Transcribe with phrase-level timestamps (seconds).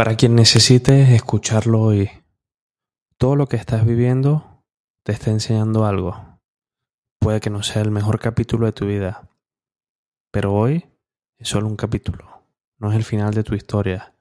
[0.00, 2.10] Para quien necesite escucharlo hoy,
[3.18, 4.64] todo lo que estás viviendo
[5.02, 6.40] te está enseñando algo.
[7.18, 9.28] Puede que no sea el mejor capítulo de tu vida,
[10.30, 10.86] pero hoy
[11.36, 12.46] es solo un capítulo,
[12.78, 14.14] no es el final de tu historia.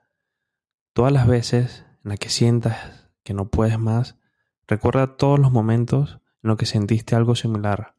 [0.92, 4.18] Todas las veces en las que sientas que no puedes más,
[4.68, 7.96] recuerda todos los momentos en los que sentiste algo similar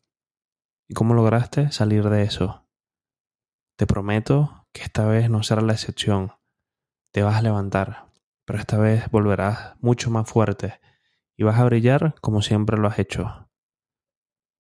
[0.87, 2.69] y cómo lograste salir de eso.
[3.77, 6.33] Te prometo que esta vez no será la excepción
[7.13, 8.11] te vas a levantar,
[8.45, 10.81] pero esta vez volverás mucho más fuerte
[11.37, 13.49] y vas a brillar como siempre lo has hecho.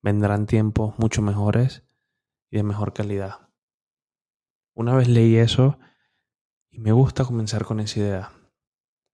[0.02, 1.84] Vendrán tiempos mucho mejores
[2.50, 3.50] y de mejor calidad.
[4.74, 5.78] Una vez leí eso
[6.70, 8.32] y me gusta comenzar con esa idea,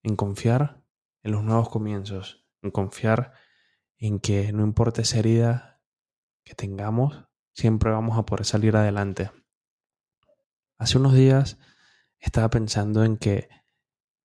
[0.02, 0.82] en confiar
[1.22, 3.32] en los nuevos comienzos, en confiar
[3.98, 5.82] en que no importa esa herida
[6.44, 9.30] que tengamos, siempre vamos a poder salir adelante.
[10.78, 11.58] Hace unos días
[12.26, 13.48] estaba pensando en que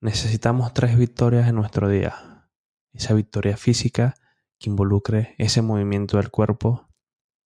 [0.01, 2.49] necesitamos tres victorias en nuestro día.
[2.93, 4.15] Esa victoria física
[4.57, 6.89] que involucre ese movimiento del cuerpo,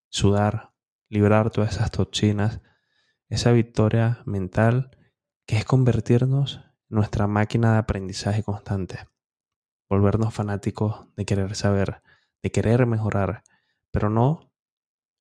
[0.09, 0.73] sudar,
[1.09, 2.61] liberar todas esas toxinas.
[3.27, 4.91] Esa victoria mental
[5.45, 9.07] que es convertirnos en nuestra máquina de aprendizaje constante.
[9.89, 12.01] Volvernos fanáticos de querer saber,
[12.41, 13.43] de querer mejorar,
[13.91, 14.51] pero no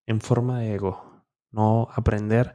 [0.07, 1.25] en forma de ego.
[1.51, 2.55] No aprender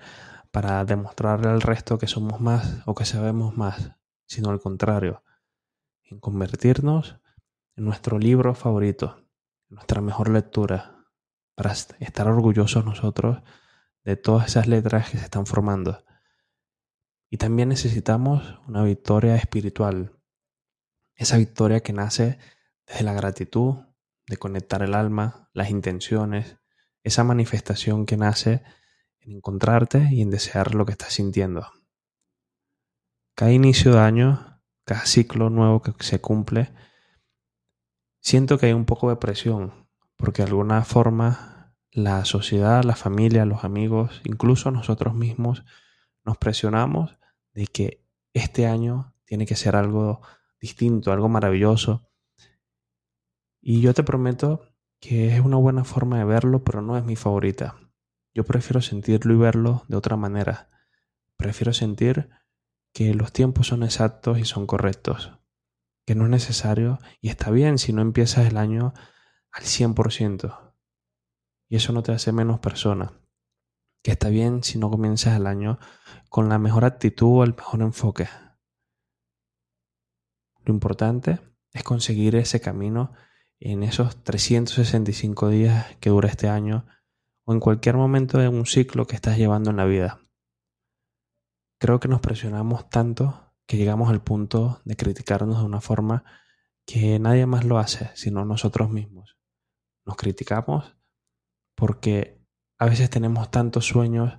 [0.51, 3.91] para demostrarle al resto que somos más o que sabemos más,
[4.25, 5.23] sino al contrario,
[6.03, 7.19] en convertirnos
[7.75, 9.25] en nuestro libro favorito,
[9.69, 11.05] nuestra mejor lectura,
[11.55, 13.41] para estar orgullosos nosotros
[14.03, 16.03] de todas esas letras que se están formando.
[17.29, 20.19] Y también necesitamos una victoria espiritual,
[21.15, 22.39] esa victoria que nace
[22.87, 23.85] desde la gratitud,
[24.25, 26.57] de conectar el alma, las intenciones,
[27.03, 28.63] esa manifestación que nace
[29.21, 31.67] en encontrarte y en desear lo que estás sintiendo.
[33.35, 36.73] Cada inicio de año, cada ciclo nuevo que se cumple,
[38.19, 43.45] siento que hay un poco de presión, porque de alguna forma la sociedad, la familia,
[43.45, 45.63] los amigos, incluso nosotros mismos,
[46.25, 47.17] nos presionamos
[47.53, 50.21] de que este año tiene que ser algo
[50.59, 52.09] distinto, algo maravilloso.
[53.61, 54.69] Y yo te prometo
[54.99, 57.75] que es una buena forma de verlo, pero no es mi favorita.
[58.39, 60.69] Yo prefiero sentirlo y verlo de otra manera.
[61.35, 62.29] Prefiero sentir
[62.93, 65.33] que los tiempos son exactos y son correctos.
[66.05, 68.93] Que no es necesario y está bien si no empiezas el año
[69.51, 70.73] al 100%.
[71.67, 73.11] Y eso no te hace menos persona.
[74.03, 75.77] Que está bien si no comienzas el año
[76.29, 78.29] con la mejor actitud o el mejor enfoque.
[80.63, 81.41] Lo importante
[81.73, 83.11] es conseguir ese camino
[83.59, 86.85] en esos 365 días que dura este año
[87.49, 90.19] o en cualquier momento de un ciclo que estás llevando en la vida.
[91.79, 96.23] Creo que nos presionamos tanto que llegamos al punto de criticarnos de una forma
[96.85, 99.39] que nadie más lo hace, sino nosotros mismos.
[100.05, 100.95] Nos criticamos
[101.75, 102.39] porque
[102.77, 104.31] a veces tenemos tantos sueños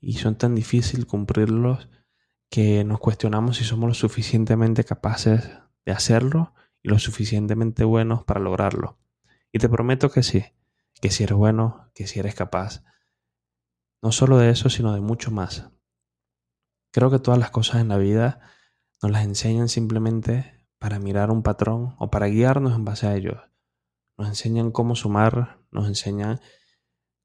[0.00, 1.88] y son tan difíciles cumplirlos
[2.48, 5.50] que nos cuestionamos si somos lo suficientemente capaces
[5.84, 9.00] de hacerlo y lo suficientemente buenos para lograrlo.
[9.50, 10.44] Y te prometo que sí,
[11.02, 12.84] que si eres bueno, que si eres capaz.
[14.02, 15.68] No solo de eso, sino de mucho más.
[16.92, 18.40] Creo que todas las cosas en la vida
[19.02, 23.36] nos las enseñan simplemente para mirar un patrón o para guiarnos en base a ellos.
[24.16, 26.40] Nos enseñan cómo sumar, nos enseñan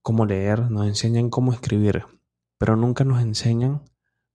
[0.01, 2.03] cómo leer, nos enseñan cómo escribir,
[2.57, 3.83] pero nunca nos enseñan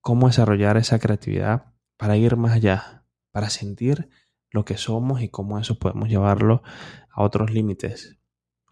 [0.00, 4.08] cómo desarrollar esa creatividad para ir más allá, para sentir
[4.50, 6.62] lo que somos y cómo eso podemos llevarlo
[7.10, 8.21] a otros límites.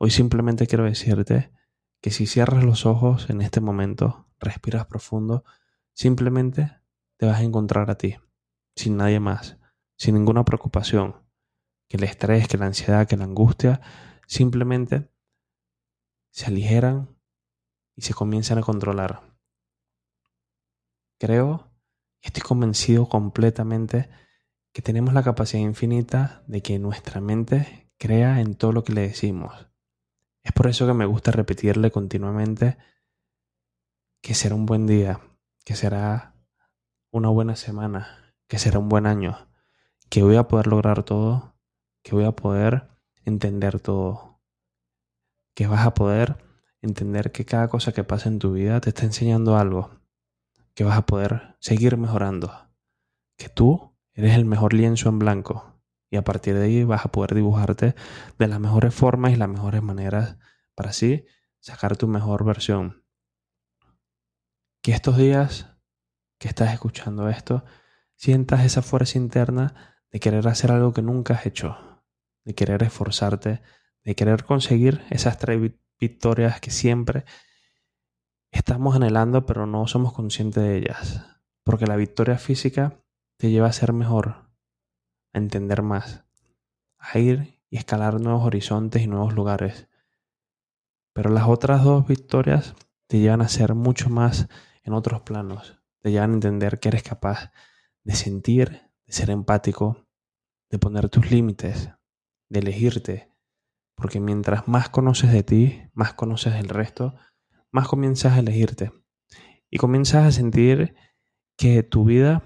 [0.03, 1.53] Hoy simplemente quiero decirte
[2.01, 5.45] que si cierras los ojos en este momento, respiras profundo,
[5.93, 6.81] simplemente
[7.19, 8.17] te vas a encontrar a ti,
[8.75, 9.59] sin nadie más,
[9.99, 11.17] sin ninguna preocupación,
[11.87, 13.83] que el estrés, que la ansiedad, que la angustia,
[14.27, 15.13] simplemente
[16.31, 17.15] se aligeran
[17.95, 19.37] y se comienzan a controlar.
[21.19, 21.71] Creo
[22.23, 24.09] estoy convencido completamente
[24.73, 29.03] que tenemos la capacidad infinita de que nuestra mente crea en todo lo que le
[29.03, 29.70] decimos.
[30.43, 32.79] Es por eso que me gusta repetirle continuamente
[34.23, 35.21] que será un buen día,
[35.65, 36.35] que será
[37.11, 39.49] una buena semana, que será un buen año,
[40.09, 41.57] que voy a poder lograr todo,
[42.03, 42.89] que voy a poder
[43.25, 44.41] entender todo,
[45.55, 46.37] que vas a poder
[46.83, 49.91] entender que cada cosa que pasa en tu vida te está enseñando algo,
[50.75, 52.53] que vas a poder seguir mejorando,
[53.37, 55.70] que tú eres el mejor lienzo en blanco,
[56.11, 57.95] y a partir de ahí vas a poder dibujarte
[58.39, 60.37] de las mejores formas y las mejores maneras
[60.75, 61.25] para así
[61.61, 63.05] sacar tu mejor versión.
[64.83, 65.77] Que estos días
[66.39, 67.65] que estás escuchando esto
[68.17, 72.03] sientas esa fuerza interna de querer hacer algo que nunca has hecho,
[72.45, 73.63] de querer esforzarte,
[74.03, 75.61] de querer conseguir esas tres
[76.01, 77.25] victorias que siempre
[78.51, 81.25] estamos anhelando pero no somos conscientes de ellas.
[81.63, 83.01] Porque la victoria física
[83.37, 84.50] te lleva a ser mejor,
[85.33, 86.25] a entender más,
[86.99, 89.89] a ir y escalar nuevos horizontes y nuevos lugares.
[91.13, 92.75] Pero las otras dos victorias
[93.07, 94.49] te llevan a ser mucho más
[94.83, 97.53] en otros planos, te llevan a entender que eres capaz
[98.05, 100.07] de sentir, de ser empático,
[100.71, 101.91] de poner tus límites,
[102.49, 103.33] de elegirte,
[103.95, 107.15] porque mientras más conoces de ti, más conoces del resto,
[107.71, 108.93] más comienzas a elegirte
[109.71, 110.95] y comienzas a sentir
[111.57, 112.43] que tu vida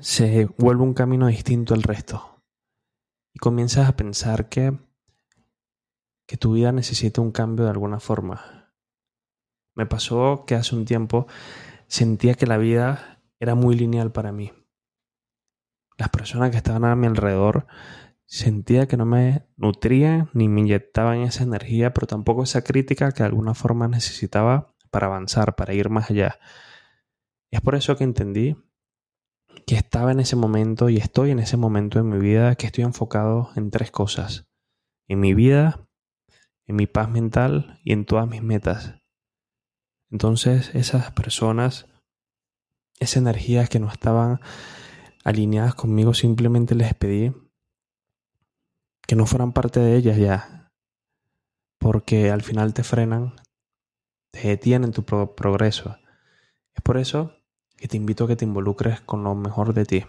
[0.00, 2.42] se vuelve un camino distinto al resto
[3.32, 4.76] y comienzas a pensar que
[6.26, 8.72] que tu vida necesita un cambio de alguna forma.
[9.74, 11.26] Me pasó que hace un tiempo
[11.88, 14.52] sentía que la vida era muy lineal para mí.
[15.98, 17.66] Las personas que estaban a mi alrededor
[18.24, 23.22] sentía que no me nutrían ni me inyectaban esa energía, pero tampoco esa crítica que
[23.22, 26.38] de alguna forma necesitaba para avanzar, para ir más allá.
[27.50, 28.56] es por eso que entendí
[29.66, 32.84] que estaba en ese momento y estoy en ese momento en mi vida que estoy
[32.84, 34.46] enfocado en tres cosas.
[35.08, 35.86] En mi vida,
[36.66, 38.94] en mi paz mental y en todas mis metas.
[40.10, 41.86] Entonces esas personas,
[43.00, 44.40] esa energía que no estaban
[45.24, 47.32] alineadas conmigo, simplemente les pedí
[49.06, 50.70] que no fueran parte de ellas ya,
[51.78, 53.34] porque al final te frenan,
[54.30, 55.96] te detienen tu progreso.
[56.74, 57.41] Es por eso
[57.82, 60.04] que te invito a que te involucres con lo mejor de ti,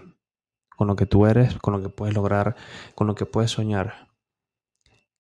[0.78, 2.56] con lo que tú eres, con lo que puedes lograr,
[2.94, 4.12] con lo que puedes soñar.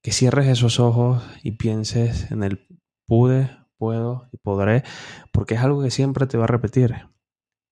[0.03, 2.67] Que cierres esos ojos y pienses en el
[3.07, 4.83] pude, puedo y podré,
[5.31, 7.09] porque es algo que siempre te va a repetir.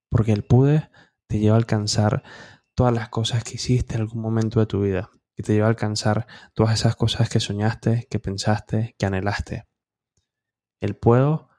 [0.10, 0.90] Porque el pude
[1.30, 2.24] te lleva a alcanzar
[2.76, 5.70] todas las cosas que hiciste en algún momento de tu vida y te lleva a
[5.70, 6.26] alcanzar
[6.56, 9.68] todas esas cosas que soñaste, que pensaste, que anhelaste.
[10.82, 11.50] El puedo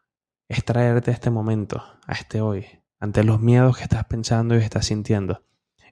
[0.50, 4.58] es traerte a este momento, a este hoy, ante los miedos que estás pensando y
[4.58, 5.42] estás sintiendo.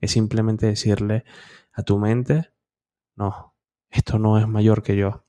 [0.00, 1.24] Es simplemente decirle
[1.72, 2.52] a tu mente,
[3.16, 3.56] no,
[3.90, 5.24] esto no es mayor que yo.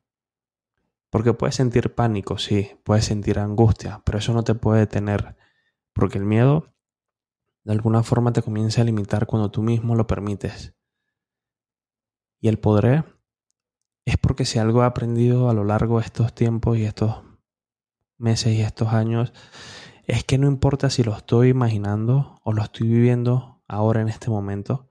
[1.09, 5.35] Porque puedes sentir pánico, sí, puedes sentir angustia, pero eso no te puede detener,
[5.91, 6.71] porque el miedo
[7.63, 10.75] de alguna forma te comienza a limitar cuando tú mismo lo permites.
[12.39, 13.05] Y el podré
[14.05, 17.23] es porque si algo he aprendido a lo largo de estos tiempos y estos
[18.19, 19.33] meses y estos años,
[20.05, 24.29] es que no importa si lo estoy imaginando o lo estoy viviendo ahora en este
[24.29, 24.89] momento,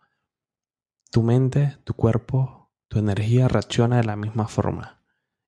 [1.11, 5.03] tu mente, tu cuerpo, tu energía reacciona de la misma forma.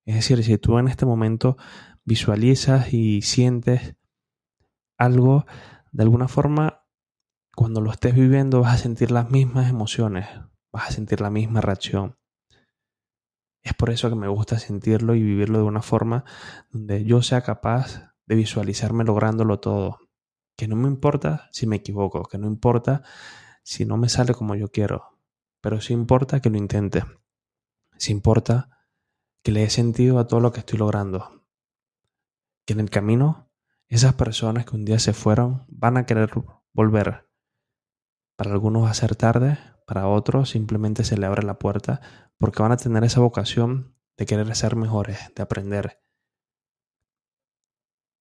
[0.05, 1.57] Es decir, si tú en este momento
[2.05, 3.97] visualizas y sientes
[4.97, 5.47] algo,
[5.93, 6.85] de alguna forma,
[7.55, 10.27] cuando lo estés viviendo vas a sentir las mismas emociones,
[10.73, 12.19] vas a sentir la misma reacción.
[13.63, 16.25] Es por eso que me gusta sentirlo y vivirlo de una forma
[16.71, 19.99] donde yo sea capaz visualizarme lográndolo todo.
[20.57, 23.03] Que no me importa si me equivoco, que no importa
[23.63, 25.19] si no me sale como yo quiero,
[25.61, 27.05] pero sí importa que lo intente.
[27.97, 28.69] Sí importa
[29.43, 31.45] que le dé sentido a todo lo que estoy logrando.
[32.65, 33.51] Que en el camino
[33.89, 36.31] esas personas que un día se fueron van a querer
[36.73, 37.29] volver.
[38.37, 42.01] Para algunos va a ser tarde, para otros simplemente se le abre la puerta
[42.39, 46.02] porque van a tener esa vocación de querer ser mejores, de aprender.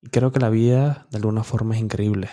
[0.01, 2.29] Y creo que la vida de alguna forma es increíble.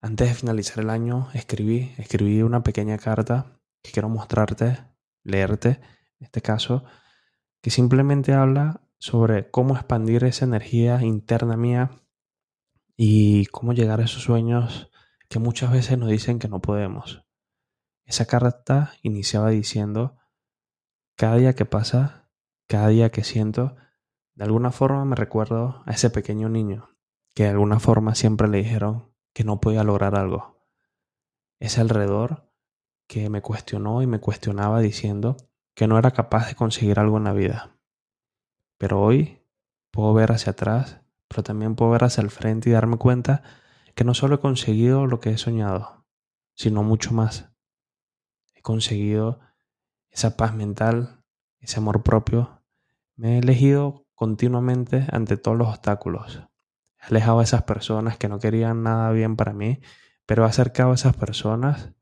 [0.00, 4.78] Antes de finalizar el año escribí, escribí una pequeña carta que quiero mostrarte,
[5.22, 5.80] leerte,
[6.18, 6.84] en este caso,
[7.62, 12.02] que simplemente habla sobre cómo expandir esa energía interna mía
[12.96, 14.90] y cómo llegar a esos sueños
[15.28, 17.24] que muchas veces nos dicen que no podemos.
[18.04, 20.18] Esa carta iniciaba diciendo,
[21.16, 22.30] cada día que pasa,
[22.68, 23.76] cada día que siento,
[24.34, 26.90] de alguna forma me recuerdo a ese pequeño niño
[27.34, 30.64] que de alguna forma siempre le dijeron que no podía lograr algo.
[31.58, 32.50] Ese alrededor
[33.06, 35.36] que me cuestionó y me cuestionaba diciendo
[35.74, 37.76] que no era capaz de conseguir algo en la vida.
[38.78, 39.42] Pero hoy
[39.90, 43.42] puedo ver hacia atrás, pero también puedo ver hacia el frente y darme cuenta
[43.94, 46.04] que no solo he conseguido lo que he soñado,
[46.54, 47.54] sino mucho más
[48.64, 49.40] conseguido
[50.10, 51.22] esa paz mental,
[51.60, 52.62] ese amor propio.
[53.14, 56.42] Me he elegido continuamente ante todos los obstáculos.
[57.00, 59.80] He alejado a esas personas que no querían nada bien para mí,
[60.26, 61.92] pero he acercado a esas personas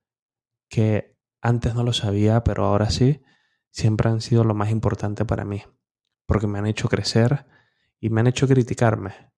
[0.68, 3.22] que antes no lo sabía, pero ahora sí,
[3.70, 5.62] siempre han sido lo más importante para mí,
[6.26, 7.46] porque me han hecho crecer
[7.98, 9.32] y me han hecho criticarme,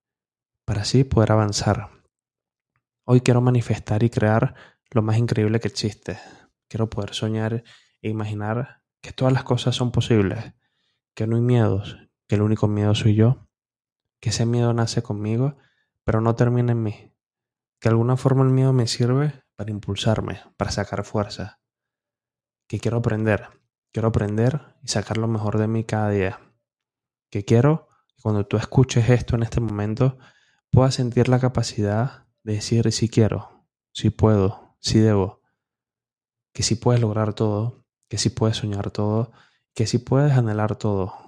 [0.64, 1.90] para así poder avanzar.
[3.04, 4.54] Hoy quiero manifestar y crear
[4.90, 6.18] lo más increíble que existe.
[6.68, 7.64] Quiero poder soñar
[8.00, 10.54] e imaginar que todas las cosas son posibles,
[11.14, 13.48] que no hay miedos, que el único miedo soy yo,
[14.20, 15.56] que ese miedo nace conmigo,
[16.04, 17.12] pero no termina en mí,
[17.80, 21.60] que de alguna forma el miedo me sirve para impulsarme, para sacar fuerza,
[22.66, 23.48] que quiero aprender,
[23.92, 26.40] quiero aprender y sacar lo mejor de mí cada día,
[27.30, 30.18] que quiero que cuando tú escuches esto en este momento
[30.70, 35.40] puedas sentir la capacidad de decir si quiero, si puedo, si debo,
[36.52, 39.32] que si puedes lograr todo, que si puedes soñar todo,
[39.74, 41.23] que si puedes anhelar todo,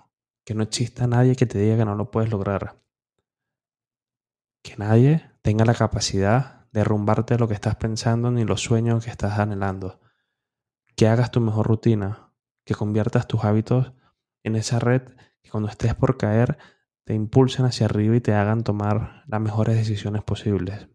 [0.47, 2.81] que no exista nadie que te diga que no lo puedes lograr,
[4.62, 9.11] que nadie tenga la capacidad de derrumbarte lo que estás pensando ni los sueños que
[9.11, 10.00] estás anhelando.
[10.95, 12.33] Que hagas tu mejor rutina,
[12.65, 13.93] que conviertas tus hábitos
[14.45, 15.03] en esa red
[15.43, 16.59] que cuando estés por caer
[17.05, 20.88] te impulsen hacia arriba y te hagan tomar las mejores decisiones posibles.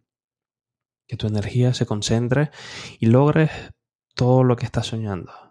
[1.07, 2.51] Que tu energía se concentre
[2.99, 3.51] y logres
[4.15, 5.50] todo lo que estás soñando.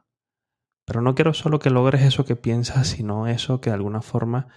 [0.90, 4.48] Pero no quiero solo que logres eso que piensas, sino eso que de alguna forma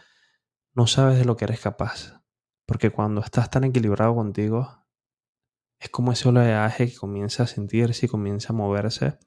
[0.73, 2.23] no sabes de lo que eres capaz.
[2.65, 4.83] Porque cuando estás tan equilibrado contigo,
[5.77, 9.19] es como ese oleaje que comienza a sentirse y comienza a moverse.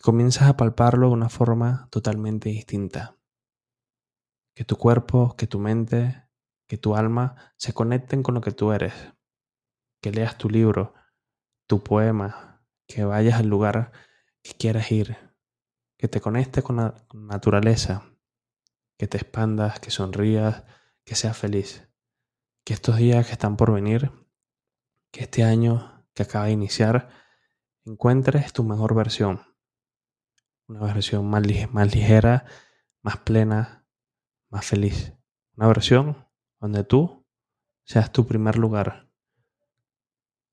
[0.00, 3.16] Y comienzas a palparlo de una forma totalmente distinta.
[4.56, 6.24] Que tu cuerpo, que tu mente,
[6.66, 8.94] que tu alma se conecten con lo que tú eres.
[10.02, 10.92] Que leas tu libro,
[11.68, 13.92] tu poema, que vayas al lugar
[14.42, 15.29] que quieras ir,
[16.00, 18.04] que te conectes con la naturaleza,
[18.96, 20.64] que te expandas, que sonrías,
[21.04, 21.90] que seas feliz
[22.64, 24.10] que estos días que están por venir,
[25.10, 27.10] que este año que acaba de iniciar,
[27.84, 29.42] encuentres tu mejor versión.
[30.66, 32.46] Una versión más, más ligera,
[33.02, 33.86] más plena,
[34.48, 35.14] más feliz.
[35.56, 36.28] Una versión
[36.60, 37.26] donde tú
[37.84, 39.10] seas tu primer lugar.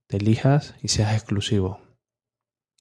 [0.07, 1.86] Te elijas y seas exclusivo.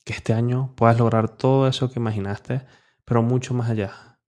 [0.06, 2.64] Que este año puedas lograr todo eso que imaginaste,
[3.04, 4.20] pero mucho más allá.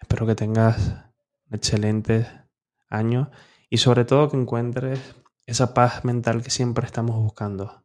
[0.00, 1.04] Espero que tengas
[1.52, 2.26] excelentes
[2.88, 3.30] año
[3.68, 5.14] y sobre todo que encuentres
[5.46, 7.84] esa paz mental que siempre estamos buscando.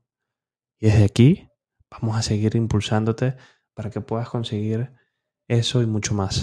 [0.79, 1.49] Y desde aquí
[1.91, 3.37] vamos a seguir impulsándote
[3.75, 4.91] para que puedas conseguir
[5.47, 6.41] eso y mucho más.